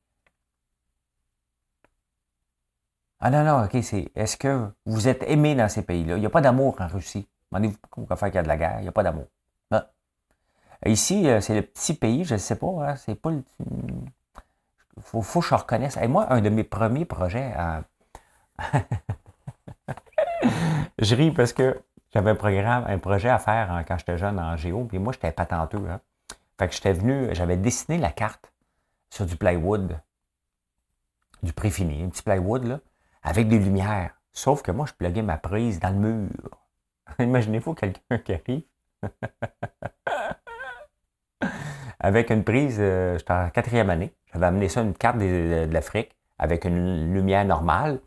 [3.19, 6.17] Ah non, non, ok, c'est est-ce que vous êtes aimé dans ces pays-là?
[6.17, 7.27] Il n'y a pas d'amour en Russie.
[7.51, 9.27] Demandez-vous pourquoi faire qu'il y a de la guerre, il n'y a pas d'amour.
[10.87, 13.43] Ici, euh, c'est le petit pays, je ne sais pas, hein, c'est pas le
[15.03, 15.97] faut, faut que je reconnaisse.
[15.99, 17.53] Et moi, un de mes premiers projets,
[20.99, 21.81] je ris parce que
[22.13, 25.85] j'avais un projet à faire hein, quand j'étais jeune en géo, puis moi, j'étais patenteux.
[25.89, 26.01] Hein.
[26.59, 28.53] Fait que j'étais venu, j'avais dessiné la carte
[29.11, 30.01] sur du plywood,
[31.43, 32.81] du préfini, un petit plywood, là,
[33.23, 34.19] avec des lumières.
[34.33, 36.59] Sauf que moi, je pluguais ma prise dans le mur.
[37.19, 38.63] Imaginez-vous quelqu'un qui arrive.
[42.01, 44.13] avec une prise, euh, j'étais en quatrième année.
[44.33, 48.01] J'avais amené ça une carte de, l'Afrique avec une lumière normale.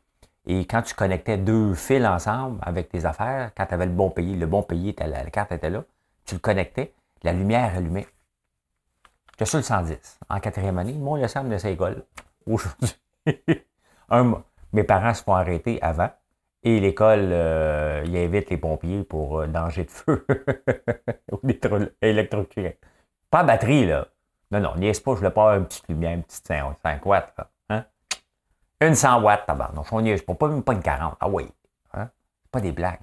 [0.45, 4.09] Et quand tu connectais deux fils ensemble avec tes affaires, quand tu avais le bon
[4.09, 5.83] pays, le bon pays, était la carte était là,
[6.25, 8.07] tu le connectais, la lumière allumait.
[9.31, 10.93] J'étais sur le 110 en quatrième année.
[10.93, 12.03] Moi, le centre de cette école.
[12.45, 12.95] Aujourd'hui,
[14.73, 16.09] mes parents se font arrêter avant.
[16.63, 20.25] Et l'école, euh, il invite les pompiers pour euh, danger de feu
[21.31, 21.39] ou
[22.01, 22.77] électrocuté.
[23.29, 24.07] Pas batterie, là.
[24.51, 27.49] Non, non, niaise pas, je voulais pas une petite lumière, une petite 5, watts, là.
[27.69, 27.85] Hein?
[28.81, 29.85] Une 100 watts, tabarnak.
[29.91, 31.17] On niaise pas, pas même pas une 40.
[31.19, 31.47] Ah oui.
[31.93, 32.09] Hein?
[32.41, 33.01] C'est pas des blagues.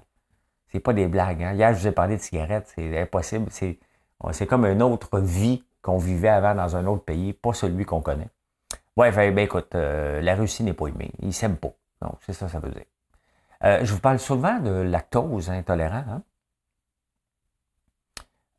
[0.72, 1.42] C'est pas des blagues.
[1.42, 1.52] Hein?
[1.52, 3.46] Hier, je vous ai parlé de cigarettes, c'est impossible.
[3.50, 3.78] C'est,
[4.32, 8.00] c'est comme une autre vie qu'on vivait avant dans un autre pays, pas celui qu'on
[8.00, 8.28] connaît.
[8.96, 11.12] Ouais, ben, écoute, euh, la Russie n'est pas aimée.
[11.20, 11.72] Ils s'aiment pas.
[12.00, 12.84] Donc, c'est ça, ça veut dire.
[13.64, 16.04] Euh, je vous parle souvent de lactose intolérant.
[16.08, 16.22] Hein?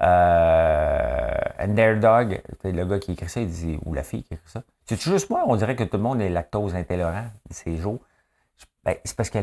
[0.03, 1.16] Euh,
[1.57, 4.63] Underdog, le gars qui écrit ça, il dit, ou la fille qui écrit ça.
[4.85, 7.99] C'est juste moi, on dirait que tout le monde est lactose intolérant ces jours.
[8.83, 9.39] Ben, c'est parce que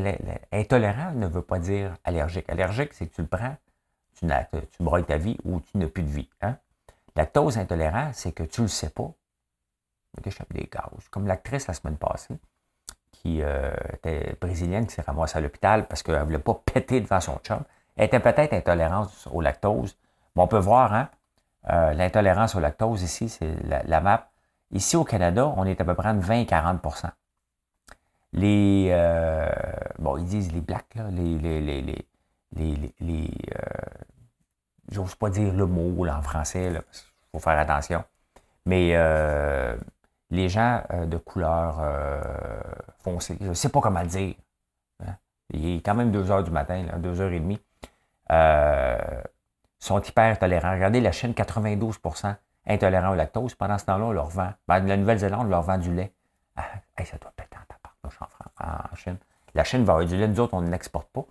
[0.53, 2.49] l'intolérant ne veut pas dire allergique.
[2.49, 3.57] Allergique, c'est que tu le prends,
[4.19, 6.31] tu, tu broyes ta vie ou tu n'as plus de vie.
[6.41, 6.57] Hein?
[7.17, 9.11] Lactose intolérant, c'est que tu ne le sais pas.
[10.17, 11.09] Mais des gaz.
[11.11, 12.35] Comme l'actrice la semaine passée,
[13.11, 17.01] qui euh, était brésilienne, qui s'est ramassée à l'hôpital parce qu'elle ne voulait pas péter
[17.01, 17.63] devant son chum.
[17.97, 19.97] Elle était peut-être intolérante au lactose,
[20.37, 21.09] on peut voir hein,
[21.71, 24.31] euh, l'intolérance au lactose ici, c'est la, map.
[24.71, 27.11] Ici au Canada, on est à peu près de 20-40%
[28.33, 29.51] Les, euh,
[29.99, 31.83] bon, ils disent les blacks, là, les, les, les,
[32.53, 33.61] les, les, euh,
[34.91, 36.83] j'ose pas dire le mot en français, il
[37.33, 38.05] faut faire attention.
[38.67, 38.95] Mais
[40.31, 41.83] les gens de couleur
[42.99, 44.35] foncée, je ne sais pas comment le dire.
[45.07, 45.15] Hein.
[45.51, 47.61] Il est quand même 2 heures du matin, là, 2 heures et demie
[49.85, 50.73] sont hyper tolérants.
[50.73, 52.35] Regardez la Chine, 92%
[52.67, 53.55] intolérants au lactose.
[53.55, 54.53] Pendant ce temps-là, on leur vend.
[54.67, 56.13] Ben, la Nouvelle-Zélande leur vend du lait.
[56.57, 56.65] Ah,
[57.05, 58.19] ça doit péter en taparnouche
[58.61, 59.19] en, en Chine.
[59.55, 60.29] La Chine va avoir du lait.
[60.29, 61.25] Nous autres, on n'exporte pas.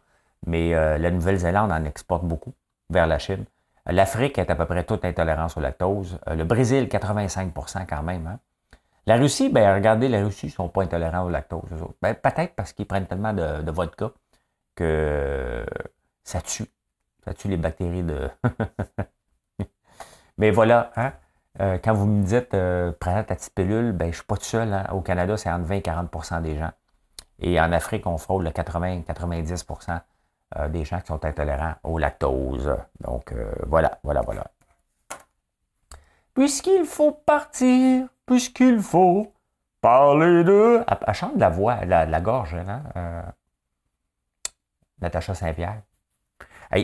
[0.45, 2.53] Mais euh, la Nouvelle-Zélande en exporte beaucoup
[2.89, 3.45] vers la Chine.
[3.85, 6.19] L'Afrique est à peu près toute intolérance au lactose.
[6.27, 8.27] Euh, le Brésil, 85% quand même.
[8.27, 8.39] Hein.
[9.05, 11.69] La Russie, ben regardez, la Russie ne sont pas intolérants au lactose.
[12.01, 14.11] Ben, peut-être parce qu'ils prennent tellement de, de vodka
[14.75, 15.65] que
[16.23, 16.67] ça tue.
[17.25, 18.29] Ça tue les bactéries de.
[20.37, 21.13] Mais voilà, hein?
[21.61, 24.37] Euh, quand vous me dites euh, prends ta petite pilule, ben, je ne suis pas
[24.37, 24.73] tout seul.
[24.73, 24.87] Hein.
[24.91, 26.71] Au Canada, c'est entre 20 et 40% des gens.
[27.39, 30.01] Et en Afrique, on frôle le 80-90%
[30.57, 32.75] euh, des gens qui sont intolérants au lactose.
[33.01, 33.33] Donc,
[33.67, 34.45] voilà, voilà, voilà.
[36.33, 39.31] Puisqu'il faut partir, puisqu'il faut
[39.81, 40.83] parler de.
[40.87, 42.81] Elle, chante de la voix, de la, gorge, hein?
[44.99, 45.81] Natacha Saint-Pierre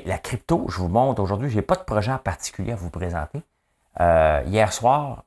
[0.05, 2.89] la crypto, je vous montre aujourd'hui, je n'ai pas de projet en particulier à vous
[2.89, 3.41] présenter.
[3.99, 5.23] Euh, hier soir,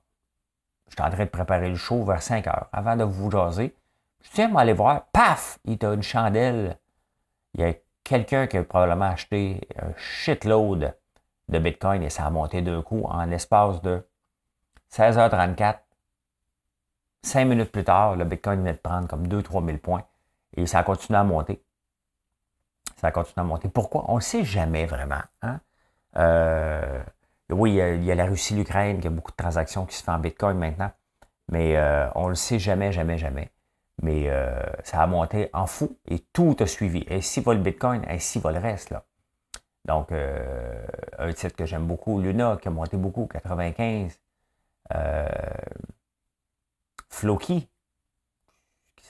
[0.88, 2.68] j'étais en train de préparer le show vers 5 heures.
[2.72, 3.74] Avant de vous jaser,
[4.22, 6.78] je tiens à aller voir, paf, il a une chandelle.
[7.54, 10.94] Il y a quelqu'un qui a probablement acheté un shitload
[11.48, 14.06] de Bitcoin et ça a monté d'un coup en l'espace de
[14.92, 15.78] 16h34.
[17.24, 20.04] Cinq minutes plus tard, le Bitcoin venait de prendre comme 2-3 000 points
[20.56, 21.62] et ça a continué à monter
[23.00, 23.68] ça continue à monter.
[23.68, 24.04] Pourquoi?
[24.08, 25.22] On ne sait jamais vraiment.
[25.42, 25.60] Hein?
[26.16, 27.02] Euh,
[27.50, 30.04] oui, il y, a, la Russie, l'Ukraine, il y a beaucoup de transactions qui se
[30.04, 30.90] font en Bitcoin maintenant.
[31.50, 33.50] Mais euh, on le sait jamais, jamais, jamais.
[34.02, 37.04] Mais euh, ça a monté en fou et tout a suivi.
[37.08, 39.04] Et si va le Bitcoin, et si va le reste, là?
[39.84, 40.86] Donc, euh,
[41.18, 44.18] un titre que j'aime beaucoup, Luna, qui a monté beaucoup, 95.
[44.94, 45.28] Euh,
[47.08, 47.68] Floki,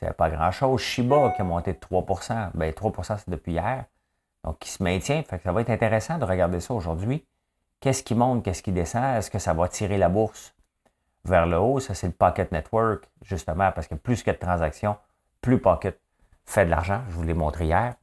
[0.00, 0.80] ne pas grand-chose.
[0.80, 3.84] Shiba, qui a monté de 3% ben 3% c'est depuis hier.
[4.44, 5.22] Donc, qui se maintient.
[5.22, 7.24] Fait que ça va être intéressant de regarder ça aujourd'hui.
[7.80, 9.16] Qu'est-ce qui monte, qu'est-ce qui descend?
[9.16, 10.54] Est-ce que ça va tirer la bourse
[11.24, 11.80] vers le haut?
[11.80, 14.96] Ça, c'est le Pocket Network, justement, parce que plus a de transactions,
[15.40, 16.00] plus Pocket
[16.44, 17.02] fait de l'argent.
[17.08, 17.94] Je vous l'ai montré hier.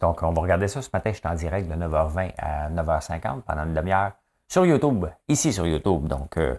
[0.00, 1.10] Donc, on va regarder ça ce matin.
[1.12, 4.12] Je suis en direct de 9h20 à 9h50 pendant une demi-heure
[4.48, 6.06] sur YouTube, ici sur YouTube.
[6.06, 6.56] Donc, euh,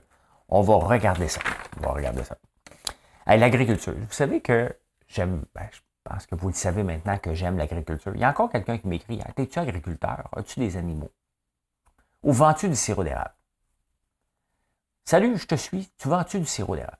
[0.49, 1.41] on va regarder ça.
[1.77, 2.35] On va regarder ça.
[3.25, 3.93] L'agriculture.
[3.93, 4.75] Vous savez que
[5.07, 8.13] j'aime, ben, je pense que vous le savez maintenant que j'aime l'agriculture.
[8.15, 10.29] Il y a encore quelqu'un qui m'écrit Es-tu agriculteur?
[10.35, 11.11] As-tu des animaux?
[12.23, 13.33] Ou vends-tu du sirop d'érable?
[15.05, 15.91] Salut, je te suis.
[15.97, 16.97] Tu vends-tu du sirop d'érable?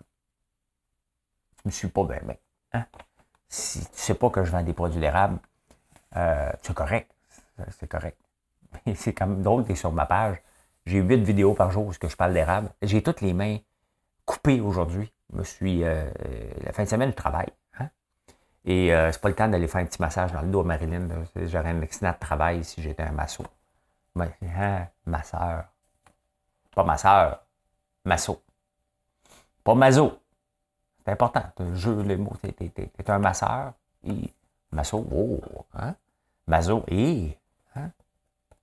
[1.57, 2.19] Tu me suis pas bien.
[2.73, 2.85] Hein?
[3.47, 5.39] Si tu ne sais pas que je vends des produits d'érable,
[6.15, 7.11] euh, c'est correct.
[7.79, 8.19] C'est correct.
[8.95, 10.37] c'est quand même drôle, tu sur ma page.
[10.85, 12.69] J'ai huit vidéos par jour où je parle d'érable.
[12.81, 13.57] J'ai toutes les mains
[14.25, 15.11] coupées aujourd'hui.
[15.31, 15.83] Je me suis.
[15.83, 16.09] Euh,
[16.63, 17.51] la fin de semaine, je travaille.
[17.79, 17.89] Hein.
[18.65, 20.63] Et euh, c'est pas le temps d'aller faire un petit massage dans le dos à
[20.63, 21.07] Marilyn.
[21.35, 23.43] J'aurais un accident de travail si j'étais un masso.
[24.15, 25.65] Mais, hein, ma soeur.
[26.73, 27.43] Pas ma soeur.
[28.05, 28.41] Masso.
[29.63, 30.19] Pas maso.
[31.03, 31.43] C'est important.
[31.73, 32.35] jeu les mots.
[32.41, 33.73] T'es un masseur.
[34.03, 34.33] Et
[34.71, 35.05] masso.
[35.11, 35.41] Oh.
[35.73, 35.95] Hein?
[36.47, 36.83] Maso.
[36.87, 37.37] Et.
[37.75, 37.91] Hein?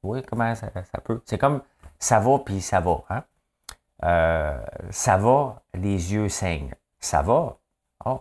[0.03, 1.21] Oui, comment ça, ça peut.
[1.25, 1.63] C'est comme
[1.99, 3.05] ça va, puis ça va.
[3.11, 3.25] Hein?
[4.05, 4.59] Euh,
[4.91, 6.75] ça va, les yeux saignent.
[6.99, 7.57] Ça va,
[8.05, 8.21] oh,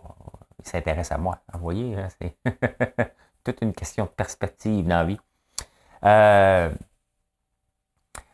[0.58, 1.38] il s'intéresse à moi.
[1.52, 2.36] Vous voyez, hein, c'est
[3.44, 5.20] toute une question de perspective dans la vie.
[6.04, 6.70] Euh,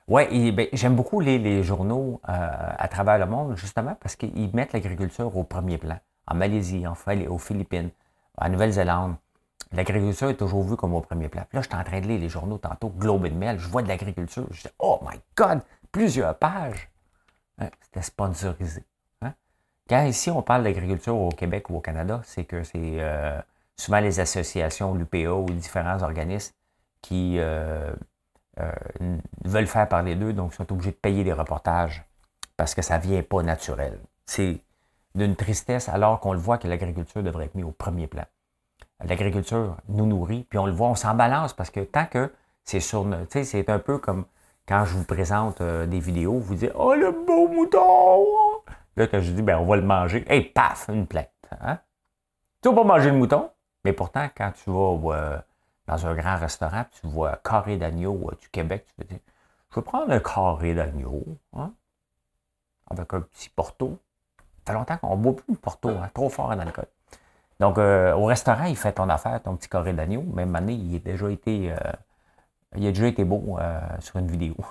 [0.09, 2.33] oui, ben, j'aime beaucoup les, journaux euh,
[2.79, 5.99] à travers le monde, justement, parce qu'ils mettent l'agriculture au premier plan.
[6.27, 6.95] En Malaisie, en,
[7.29, 7.91] aux Philippines,
[8.39, 9.17] en Nouvelle-Zélande,
[9.73, 11.43] l'agriculture est toujours vue comme au premier plan.
[11.53, 13.83] là, je suis en train de lire les journaux tantôt, Globe and Mail, je vois
[13.83, 14.47] de l'agriculture.
[14.51, 15.61] Je dis, oh my God,
[15.93, 16.91] plusieurs pages.
[17.83, 18.85] C'était sponsorisé.
[19.23, 19.33] Hein.
[19.89, 23.41] Quand ici, on parle d'agriculture au Québec ou au Canada, c'est que c'est euh,
[23.77, 26.55] souvent les associations, l'UPA ou différents organismes
[27.03, 27.93] qui euh,
[28.61, 28.73] euh,
[29.45, 32.05] veulent faire parler d'eux, donc sont obligés de payer des reportages
[32.57, 33.99] parce que ça ne vient pas naturel.
[34.27, 34.61] C'est
[35.15, 38.25] d'une tristesse alors qu'on le voit que l'agriculture devrait être mise au premier plan
[39.05, 42.33] l'agriculture nous nourrit, puis on le voit, on s'en balance parce que tant que
[42.65, 44.25] c'est sur c'est un peu comme
[44.69, 48.27] quand je vous présente euh, des vidéos, vous dites Oh, le beau mouton!
[48.97, 51.31] Là, quand je dis ben on va le manger, et paf, une plainte.
[51.61, 51.79] Hein?
[52.63, 53.51] Tu vas pas manger le mouton,
[53.85, 55.39] mais pourtant, quand tu vas euh,
[55.87, 59.21] dans un grand restaurant, tu vois carré d'agneau euh, du Québec, tu vas dire
[59.71, 61.25] Je vais prendre un carré d'agneau,
[61.57, 61.73] hein?
[62.91, 63.99] avec un petit porto.
[64.67, 66.11] Ça fait longtemps qu'on ne boit plus de porto, hein?
[66.13, 66.87] trop fort en alcool.
[67.59, 70.23] Donc, au restaurant, il fait ton affaire, ton petit carré d'agneau.
[70.23, 71.75] Même année, il a déjà été,
[72.77, 74.57] il a déjà été beau euh, sur une vidéo.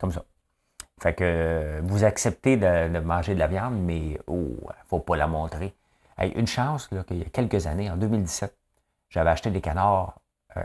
[0.00, 0.24] comme ça.
[1.00, 5.74] Fait que vous acceptez de, manger de la viande, mais oh, faut pas la montrer.
[6.18, 8.56] une chance qu'il y a quelques années, en 2017,
[9.10, 10.20] j'avais acheté des canards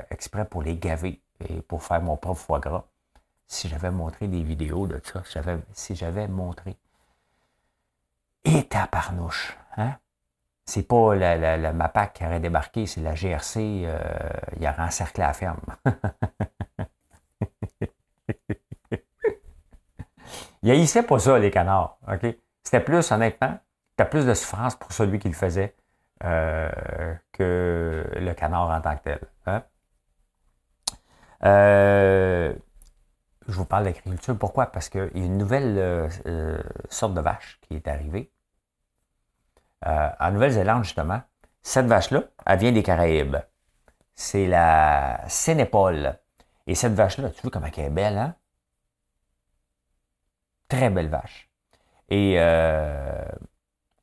[0.10, 2.86] exprès pour les gaver et pour faire mon propre foie gras.
[3.48, 5.24] Si j'avais montré des vidéos de ça,
[5.74, 6.78] si j'avais montré.
[8.46, 9.58] Et parnouche.
[9.78, 9.96] Hein?
[10.66, 14.00] C'est pas la, la, MAPAC qui aurait débarqué, c'est la GRC, euh,
[14.58, 15.60] il aurait encerclé la ferme.
[20.64, 21.98] il haïssait pas ça, les canards.
[22.64, 25.76] C'était plus, honnêtement, c'était plus de souffrance pour celui qui le faisait
[26.24, 26.72] euh,
[27.34, 29.20] que le canard en tant que tel.
[29.46, 29.64] Hein?
[31.44, 32.54] Euh,
[33.50, 34.38] je vous parle d'agriculture.
[34.40, 34.68] Pourquoi?
[34.68, 36.10] Parce qu'il y a une nouvelle
[36.90, 38.33] sorte de vache qui est arrivée.
[39.86, 41.22] Euh, en Nouvelle-Zélande, justement,
[41.62, 43.38] cette vache-là, elle vient des Caraïbes.
[44.16, 46.20] C'est la Sénépole.
[46.68, 48.36] Et cette vache-là, tu vois comment elle est belle, hein?
[50.68, 51.50] Très belle vache.
[52.10, 53.26] Et euh,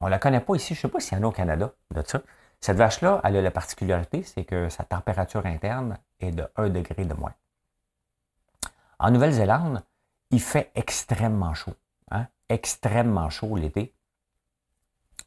[0.00, 0.74] on ne la connaît pas ici.
[0.74, 2.20] Je ne sais pas s'il y en a au Canada de ça.
[2.60, 7.04] Cette vache-là, elle a la particularité, c'est que sa température interne est de 1 degré
[7.04, 7.34] de moins.
[8.98, 9.82] En Nouvelle-Zélande,
[10.30, 11.74] il fait extrêmement chaud.
[12.10, 12.26] Hein?
[12.50, 13.94] Extrêmement chaud l'été.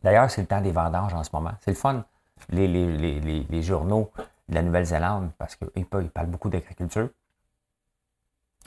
[0.03, 1.51] D'ailleurs, c'est le temps des vendanges en ce moment.
[1.61, 2.03] C'est le fun,
[2.49, 4.11] les, journaux
[4.49, 7.09] de la Nouvelle-Zélande, parce qu'ils parlent beaucoup d'agriculture,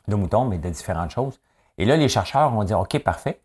[0.09, 1.41] de moutons, mais de différentes choses.
[1.79, 3.41] Et là, les chercheurs vont dire, OK, parfait,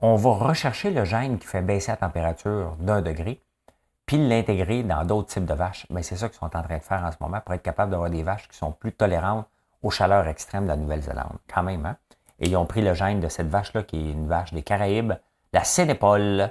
[0.00, 3.40] on va rechercher le gène qui fait baisser la température d'un degré,
[4.04, 5.86] puis l'intégrer dans d'autres types de vaches.
[5.90, 7.90] Mais c'est ça qu'ils sont en train de faire en ce moment pour être capable
[7.90, 9.46] d'avoir des vaches qui sont plus tolérantes
[9.82, 11.38] aux chaleurs extrêmes de la Nouvelle-Zélande.
[11.52, 11.96] Quand même, hein?
[12.38, 15.14] Et ils ont pris le gène de cette vache-là, qui est une vache des Caraïbes,
[15.52, 16.50] la Sénépole.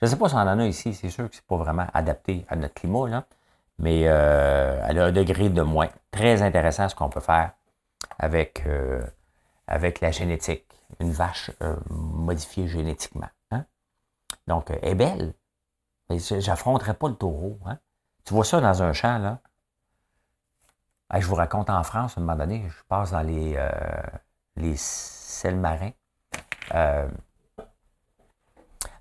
[0.00, 1.86] Je ne sais pas si on en a ici, c'est sûr que c'est pas vraiment
[1.94, 3.24] adapté à notre climat, là.
[3.78, 5.88] mais euh, elle a un degré de moins.
[6.10, 7.52] Très intéressant ce qu'on peut faire
[8.18, 9.02] avec, euh,
[9.66, 10.66] avec la génétique.
[11.00, 13.28] Une vache euh, modifiée génétiquement.
[13.50, 13.64] Hein.
[14.46, 15.34] Donc, elle est belle.
[16.10, 17.58] J'affronterai pas le taureau.
[17.64, 17.78] Hein.
[18.24, 19.40] Tu vois ça dans un champ, là?
[21.18, 23.56] je vous raconte en France, à un moment donné, je passe dans les,
[24.56, 25.92] les sels marins.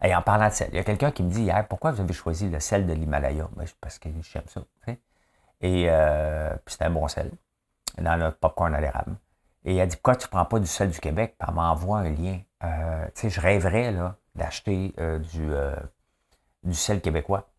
[0.05, 2.01] Et en parlant de sel, il y a quelqu'un qui me dit hier, pourquoi vous
[2.01, 3.49] avez choisi le sel de l'Himalaya?
[3.55, 4.61] Ben, parce que j'aime ça.
[5.61, 7.31] Et euh, puis c'était un bon sel
[7.97, 9.15] dans notre popcorn à l'érable.
[9.63, 11.35] Et elle dit, pourquoi tu ne prends pas du sel du Québec?
[11.39, 12.39] Puis m'envoie un lien.
[12.63, 15.49] Euh, tu sais, je rêverais là, d'acheter euh, du,
[16.63, 17.49] du sel québécois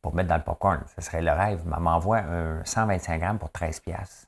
[0.00, 0.82] pour mettre dans le popcorn.
[0.96, 1.60] Ce serait le rêve.
[1.66, 4.26] Elle m'envoie un 125 grammes pour 13 piastres.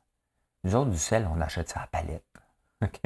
[0.65, 2.25] Nous autres, du sel, on achète ça à palette.
[2.83, 3.01] OK?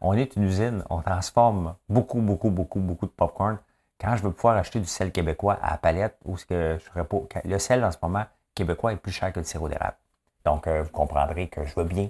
[0.00, 3.58] On est une usine, on transforme beaucoup, beaucoup, beaucoup, beaucoup de popcorn.
[4.00, 7.04] Quand je veux pouvoir acheter du sel québécois à palette, ou ce que je ferais
[7.04, 7.18] pas.
[7.44, 9.96] Le sel en ce moment québécois est plus cher que le sirop d'érable.
[10.44, 12.08] Donc, euh, vous comprendrez que je veux bien.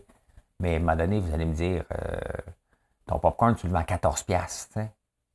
[0.60, 2.18] Mais à un moment donné, vous allez me dire, euh,
[3.06, 4.78] ton popcorn, tu le vends à 14 piastres.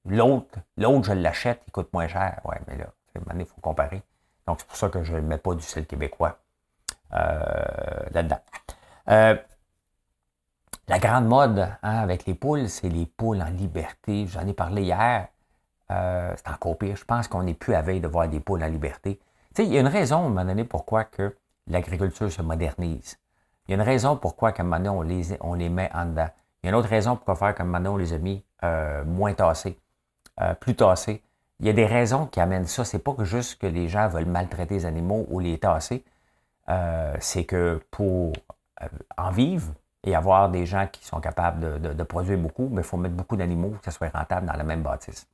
[0.06, 2.42] L'autre, l'autre, je l'achète, il coûte moins cher.
[2.46, 4.02] Ouais, mais là, à un moment donné, il faut comparer.
[4.48, 6.40] Donc, c'est pour ça que je ne mets pas du sel québécois
[7.14, 8.40] euh, là-dedans.
[10.90, 14.26] La grande mode hein, avec les poules, c'est les poules en liberté.
[14.26, 15.28] J'en ai parlé hier.
[15.92, 16.96] Euh, c'est encore pire.
[16.96, 19.20] Je pense qu'on n'est plus à veille de voir des poules en liberté.
[19.60, 23.20] Il y a une raison, à un moment donné, pourquoi que l'agriculture se modernise.
[23.68, 26.30] Il y a une raison pourquoi, qu'à un on les, on les met en dedans.
[26.64, 29.06] Il y a une autre raison pourquoi faire, qu'à un on les a mis euh,
[29.06, 29.78] moins tassés,
[30.42, 31.22] euh, plus tassés.
[31.60, 32.84] Il y a des raisons qui amènent ça.
[32.84, 36.04] C'est pas juste que les gens veulent maltraiter les animaux ou les tasser.
[37.20, 38.34] c'est que pour
[39.20, 39.72] en vivre,
[40.10, 43.36] et avoir des gens qui sont capables de, produire beaucoup, mais il faut mettre beaucoup
[43.36, 45.28] d'animaux pour que ça soit rentable dans la même bâtisse.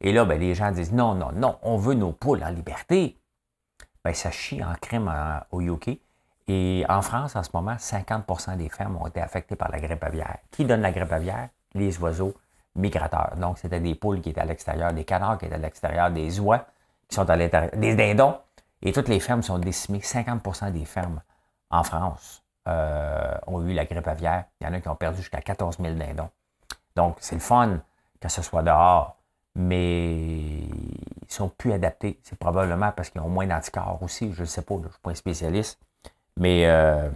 [0.00, 3.18] Et là, ben, les gens disent non, non, non, on veut nos poules en liberté.
[4.04, 5.12] Ben, ça chie en crime
[5.50, 5.98] au UK.
[6.46, 10.04] Et en France, en ce moment, 50% des fermes ont été affectées par la grippe
[10.04, 10.38] aviaire.
[10.50, 11.48] Qui donne la grippe aviaire?
[11.74, 12.34] Les oiseaux
[12.74, 13.36] migrateurs.
[13.38, 16.38] Donc, c'était des poules qui étaient à l'extérieur, des canards qui étaient à l'extérieur, des
[16.40, 16.66] oies
[17.08, 18.36] qui sont à l'intérieur, des dindons.
[18.82, 20.00] Et toutes les fermes sont décimées.
[20.00, 21.22] 50% des fermes
[21.70, 24.44] en France euh, ont eu la grippe aviaire.
[24.60, 26.30] Il y en a qui ont perdu jusqu'à 14 000 dindons.
[26.96, 27.80] Donc, c'est le fun
[28.20, 29.18] que ce soit dehors,
[29.54, 32.18] mais ils sont plus adaptés.
[32.22, 34.32] C'est probablement parce qu'ils ont moins d'anticorps aussi.
[34.32, 35.78] Je ne sais pas, je ne suis pas un spécialiste.
[36.38, 37.10] Mais, euh,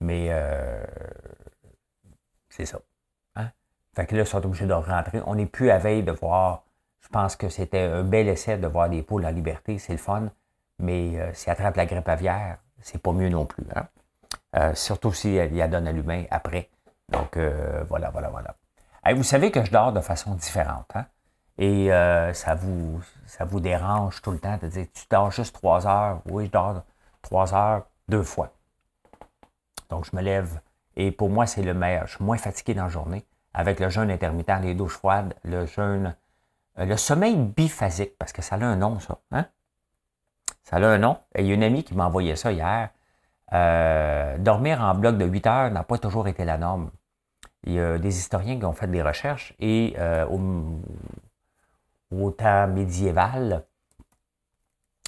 [0.00, 0.84] mais euh,
[2.50, 2.80] c'est ça.
[3.36, 3.48] Hein?
[3.96, 5.22] Fait que là, ils sont obligés de rentrer.
[5.26, 6.64] On n'est plus à veille de voir.
[7.00, 9.78] Je pense que c'était un bel essai de voir des poules en liberté.
[9.78, 10.28] C'est le fun.
[10.78, 13.64] Mais s'ils attrapent la grippe aviaire, c'est pas mieux non plus.
[13.74, 13.88] Hein?
[14.56, 16.68] Euh, surtout s'il y a donne à l'humain après.
[17.08, 18.54] Donc, euh, voilà, voilà, voilà.
[19.14, 20.86] vous savez que je dors de façon différente.
[20.94, 21.06] Hein?
[21.56, 25.54] Et euh, ça, vous, ça vous dérange tout le temps de dire, tu dors juste
[25.54, 26.20] trois heures?
[26.26, 26.82] Oui, je dors
[27.22, 28.52] trois heures deux fois.
[29.88, 30.60] Donc, je me lève.
[30.96, 32.06] Et pour moi, c'est le meilleur.
[32.06, 33.24] Je suis moins fatigué dans la journée.
[33.54, 36.14] Avec le jeûne intermittent, les douches froides, le jeûne,
[36.76, 39.18] le sommeil biphasique, parce que ça a un nom, ça.
[39.30, 39.46] Hein?
[40.64, 41.18] Ça a un nom.
[41.38, 42.88] il y a une amie qui m'a envoyé ça hier.
[43.52, 46.90] Euh, dormir en bloc de 8 heures n'a pas toujours été la norme.
[47.64, 50.26] Il y a des historiens qui ont fait des recherches et euh,
[52.10, 53.64] au, temps médiéval,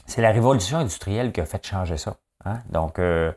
[0.06, 2.16] c'est la révolution industrielle qui a fait changer ça.
[2.44, 2.60] Hein.
[2.68, 3.32] Donc, euh,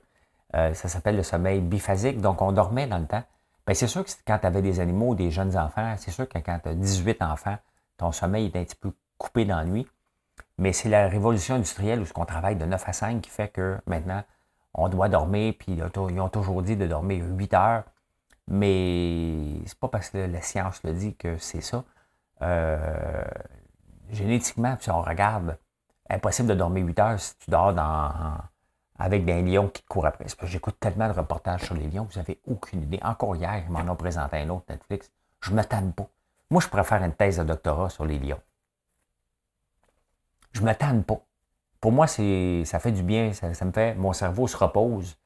[0.52, 2.20] ça s'appelle le sommeil biphasique.
[2.20, 3.24] Donc, on dormait dans le temps.
[3.66, 6.38] Bien, c'est sûr que quand tu avais des animaux des jeunes enfants, c'est sûr que
[6.40, 7.58] quand tu as 18 enfants,
[7.98, 9.64] ton sommeil est un petit peu coupé dans.
[10.60, 13.78] Mais c'est la révolution industrielle où qu'on travaille de 9 à 5 qui fait que
[13.88, 14.24] maintenant,
[14.74, 17.84] on doit dormir, puis ils ont toujours dit de dormir 8 heures.
[18.50, 21.86] Mais c'est pas parce que la science le dit que c'est ça.
[22.42, 23.24] Euh,
[24.12, 25.58] génétiquement, si on regarde,
[26.10, 28.12] impossible de dormir 8 heures si tu dors dans,
[28.98, 30.26] avec des lions qui te courent après.
[30.44, 33.00] J'écoute tellement de reportages sur les lions, vous n'avez aucune idée.
[33.02, 35.10] Encore hier, ils m'en ont présenté un autre Netflix.
[35.40, 36.08] Je ne m'attends pas.
[36.50, 38.42] Moi, je préfère une thèse de doctorat sur les lions
[40.54, 41.22] je ne m'attends pas.
[41.80, 45.18] Pour moi, c'est, ça fait du bien, ça, me fait, mon cerveau se repose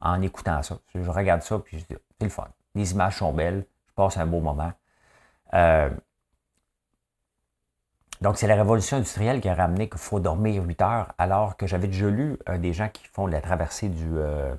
[0.00, 0.78] en écoutant ça.
[0.94, 2.48] Je regarde ça, puis je dis, c'est le fun.
[2.74, 4.72] Les images sont belles, je passe un beau moment.
[5.54, 5.90] Euh,
[8.20, 11.66] donc, c'est la révolution industrielle qui a ramené qu'il faut dormir 8 heures, alors que
[11.66, 14.54] j'avais déjà lu euh, des gens qui font la traversée du, euh,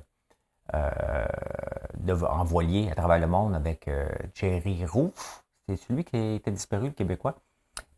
[0.73, 3.89] en voilier à travers le monde avec
[4.33, 5.43] Jerry Roof.
[5.67, 7.35] C'est celui qui était disparu, le Québécois.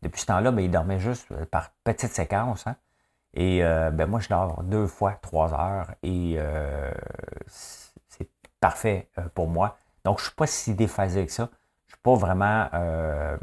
[0.02, 2.66] Depuis ce temps-là, ben, il dormait juste euh, par petites séquences.
[2.66, 2.76] Hein.
[3.34, 6.90] Et euh, ben, moi, je dors deux fois trois heures et euh,
[7.46, 8.28] c'est
[8.60, 9.78] parfait pour moi.
[10.04, 11.48] Donc, je ne suis pas si déphasé que ça.
[11.86, 13.36] Je ne suis pas vraiment euh.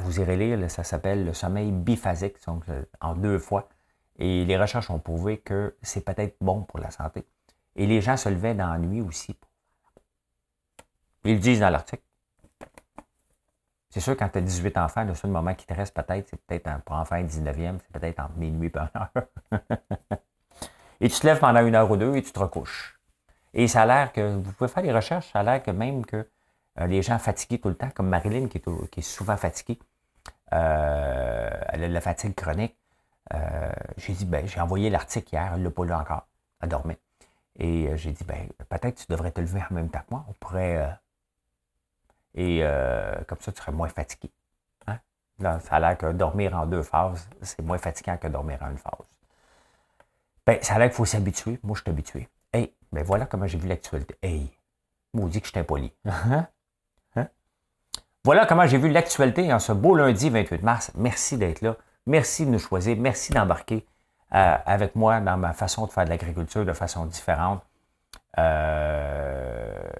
[0.00, 2.64] Vous irez lire, ça s'appelle le sommeil biphasique, donc
[3.00, 3.70] en deux fois.
[4.18, 7.26] Et les recherches ont prouvé que c'est peut-être bon pour la santé.
[7.74, 9.34] Et les gens se levaient dans la nuit aussi.
[11.24, 12.02] Ils le disent dans l'article.
[13.90, 16.40] C'est sûr, quand tu as 18 enfants, le seul moment qui te reste peut-être, c'est
[16.46, 19.10] peut-être pour enfant 19e, c'est peut-être entre minuit et une heure.
[21.00, 23.00] et tu te lèves pendant une heure ou deux et tu te recouches.
[23.52, 26.06] Et ça a l'air que, vous pouvez faire des recherches, ça a l'air que même
[26.06, 26.28] que
[26.78, 29.80] euh, les gens fatigués tout le temps, comme Marilyn qui est, souvent fatiguée,
[30.52, 32.76] euh, elle a de la fatigue chronique,
[33.34, 36.28] euh, j'ai dit, ben, j'ai envoyé l'article hier, elle l'a pas lu encore,
[36.62, 36.98] elle dormait.
[37.58, 40.32] Et j'ai dit, ben, peut-être tu devrais te lever en même temps que moi, on
[40.34, 40.96] pourrait...
[42.34, 42.62] et
[43.26, 44.30] comme ça, tu serais moins fatigué.
[44.86, 44.98] Hein?
[45.60, 48.78] ça a l'air que dormir en deux phases, c'est moins fatigant que dormir en une
[48.78, 49.06] phase.
[50.46, 51.58] Ben, ça a l'air qu'il faut s'habituer.
[51.62, 52.28] Moi, je suis habitué.
[52.52, 54.16] Hey, ben voilà comment j'ai vu l'actualité.
[54.22, 54.50] Hey,
[55.14, 55.92] maudit que je suis impoli.
[57.16, 57.28] Hein?
[58.24, 60.92] Voilà comment j'ai vu l'actualité en ce beau lundi 28 mars.
[60.94, 61.76] Merci d'être là.
[62.06, 62.96] Merci de nous choisir.
[62.98, 63.86] Merci d'embarquer
[64.34, 67.62] euh, avec moi dans ma façon de faire de l'agriculture de façon différente.
[68.38, 69.90] Euh,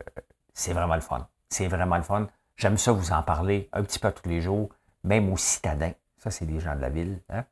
[0.53, 1.27] c'est vraiment le fun.
[1.51, 2.29] C'est vraiment le fun.
[2.57, 4.71] J'aime ça vous en parler un petit peu tous les jours,
[5.05, 5.93] même aux citadins.
[6.19, 7.21] Ça, c'est des gens de la ville.
[7.31, 7.45] Hein?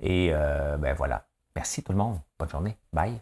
[0.00, 1.26] Et euh, ben voilà.
[1.54, 2.18] Merci tout le monde.
[2.38, 2.76] Bonne journée.
[2.92, 3.20] Bye.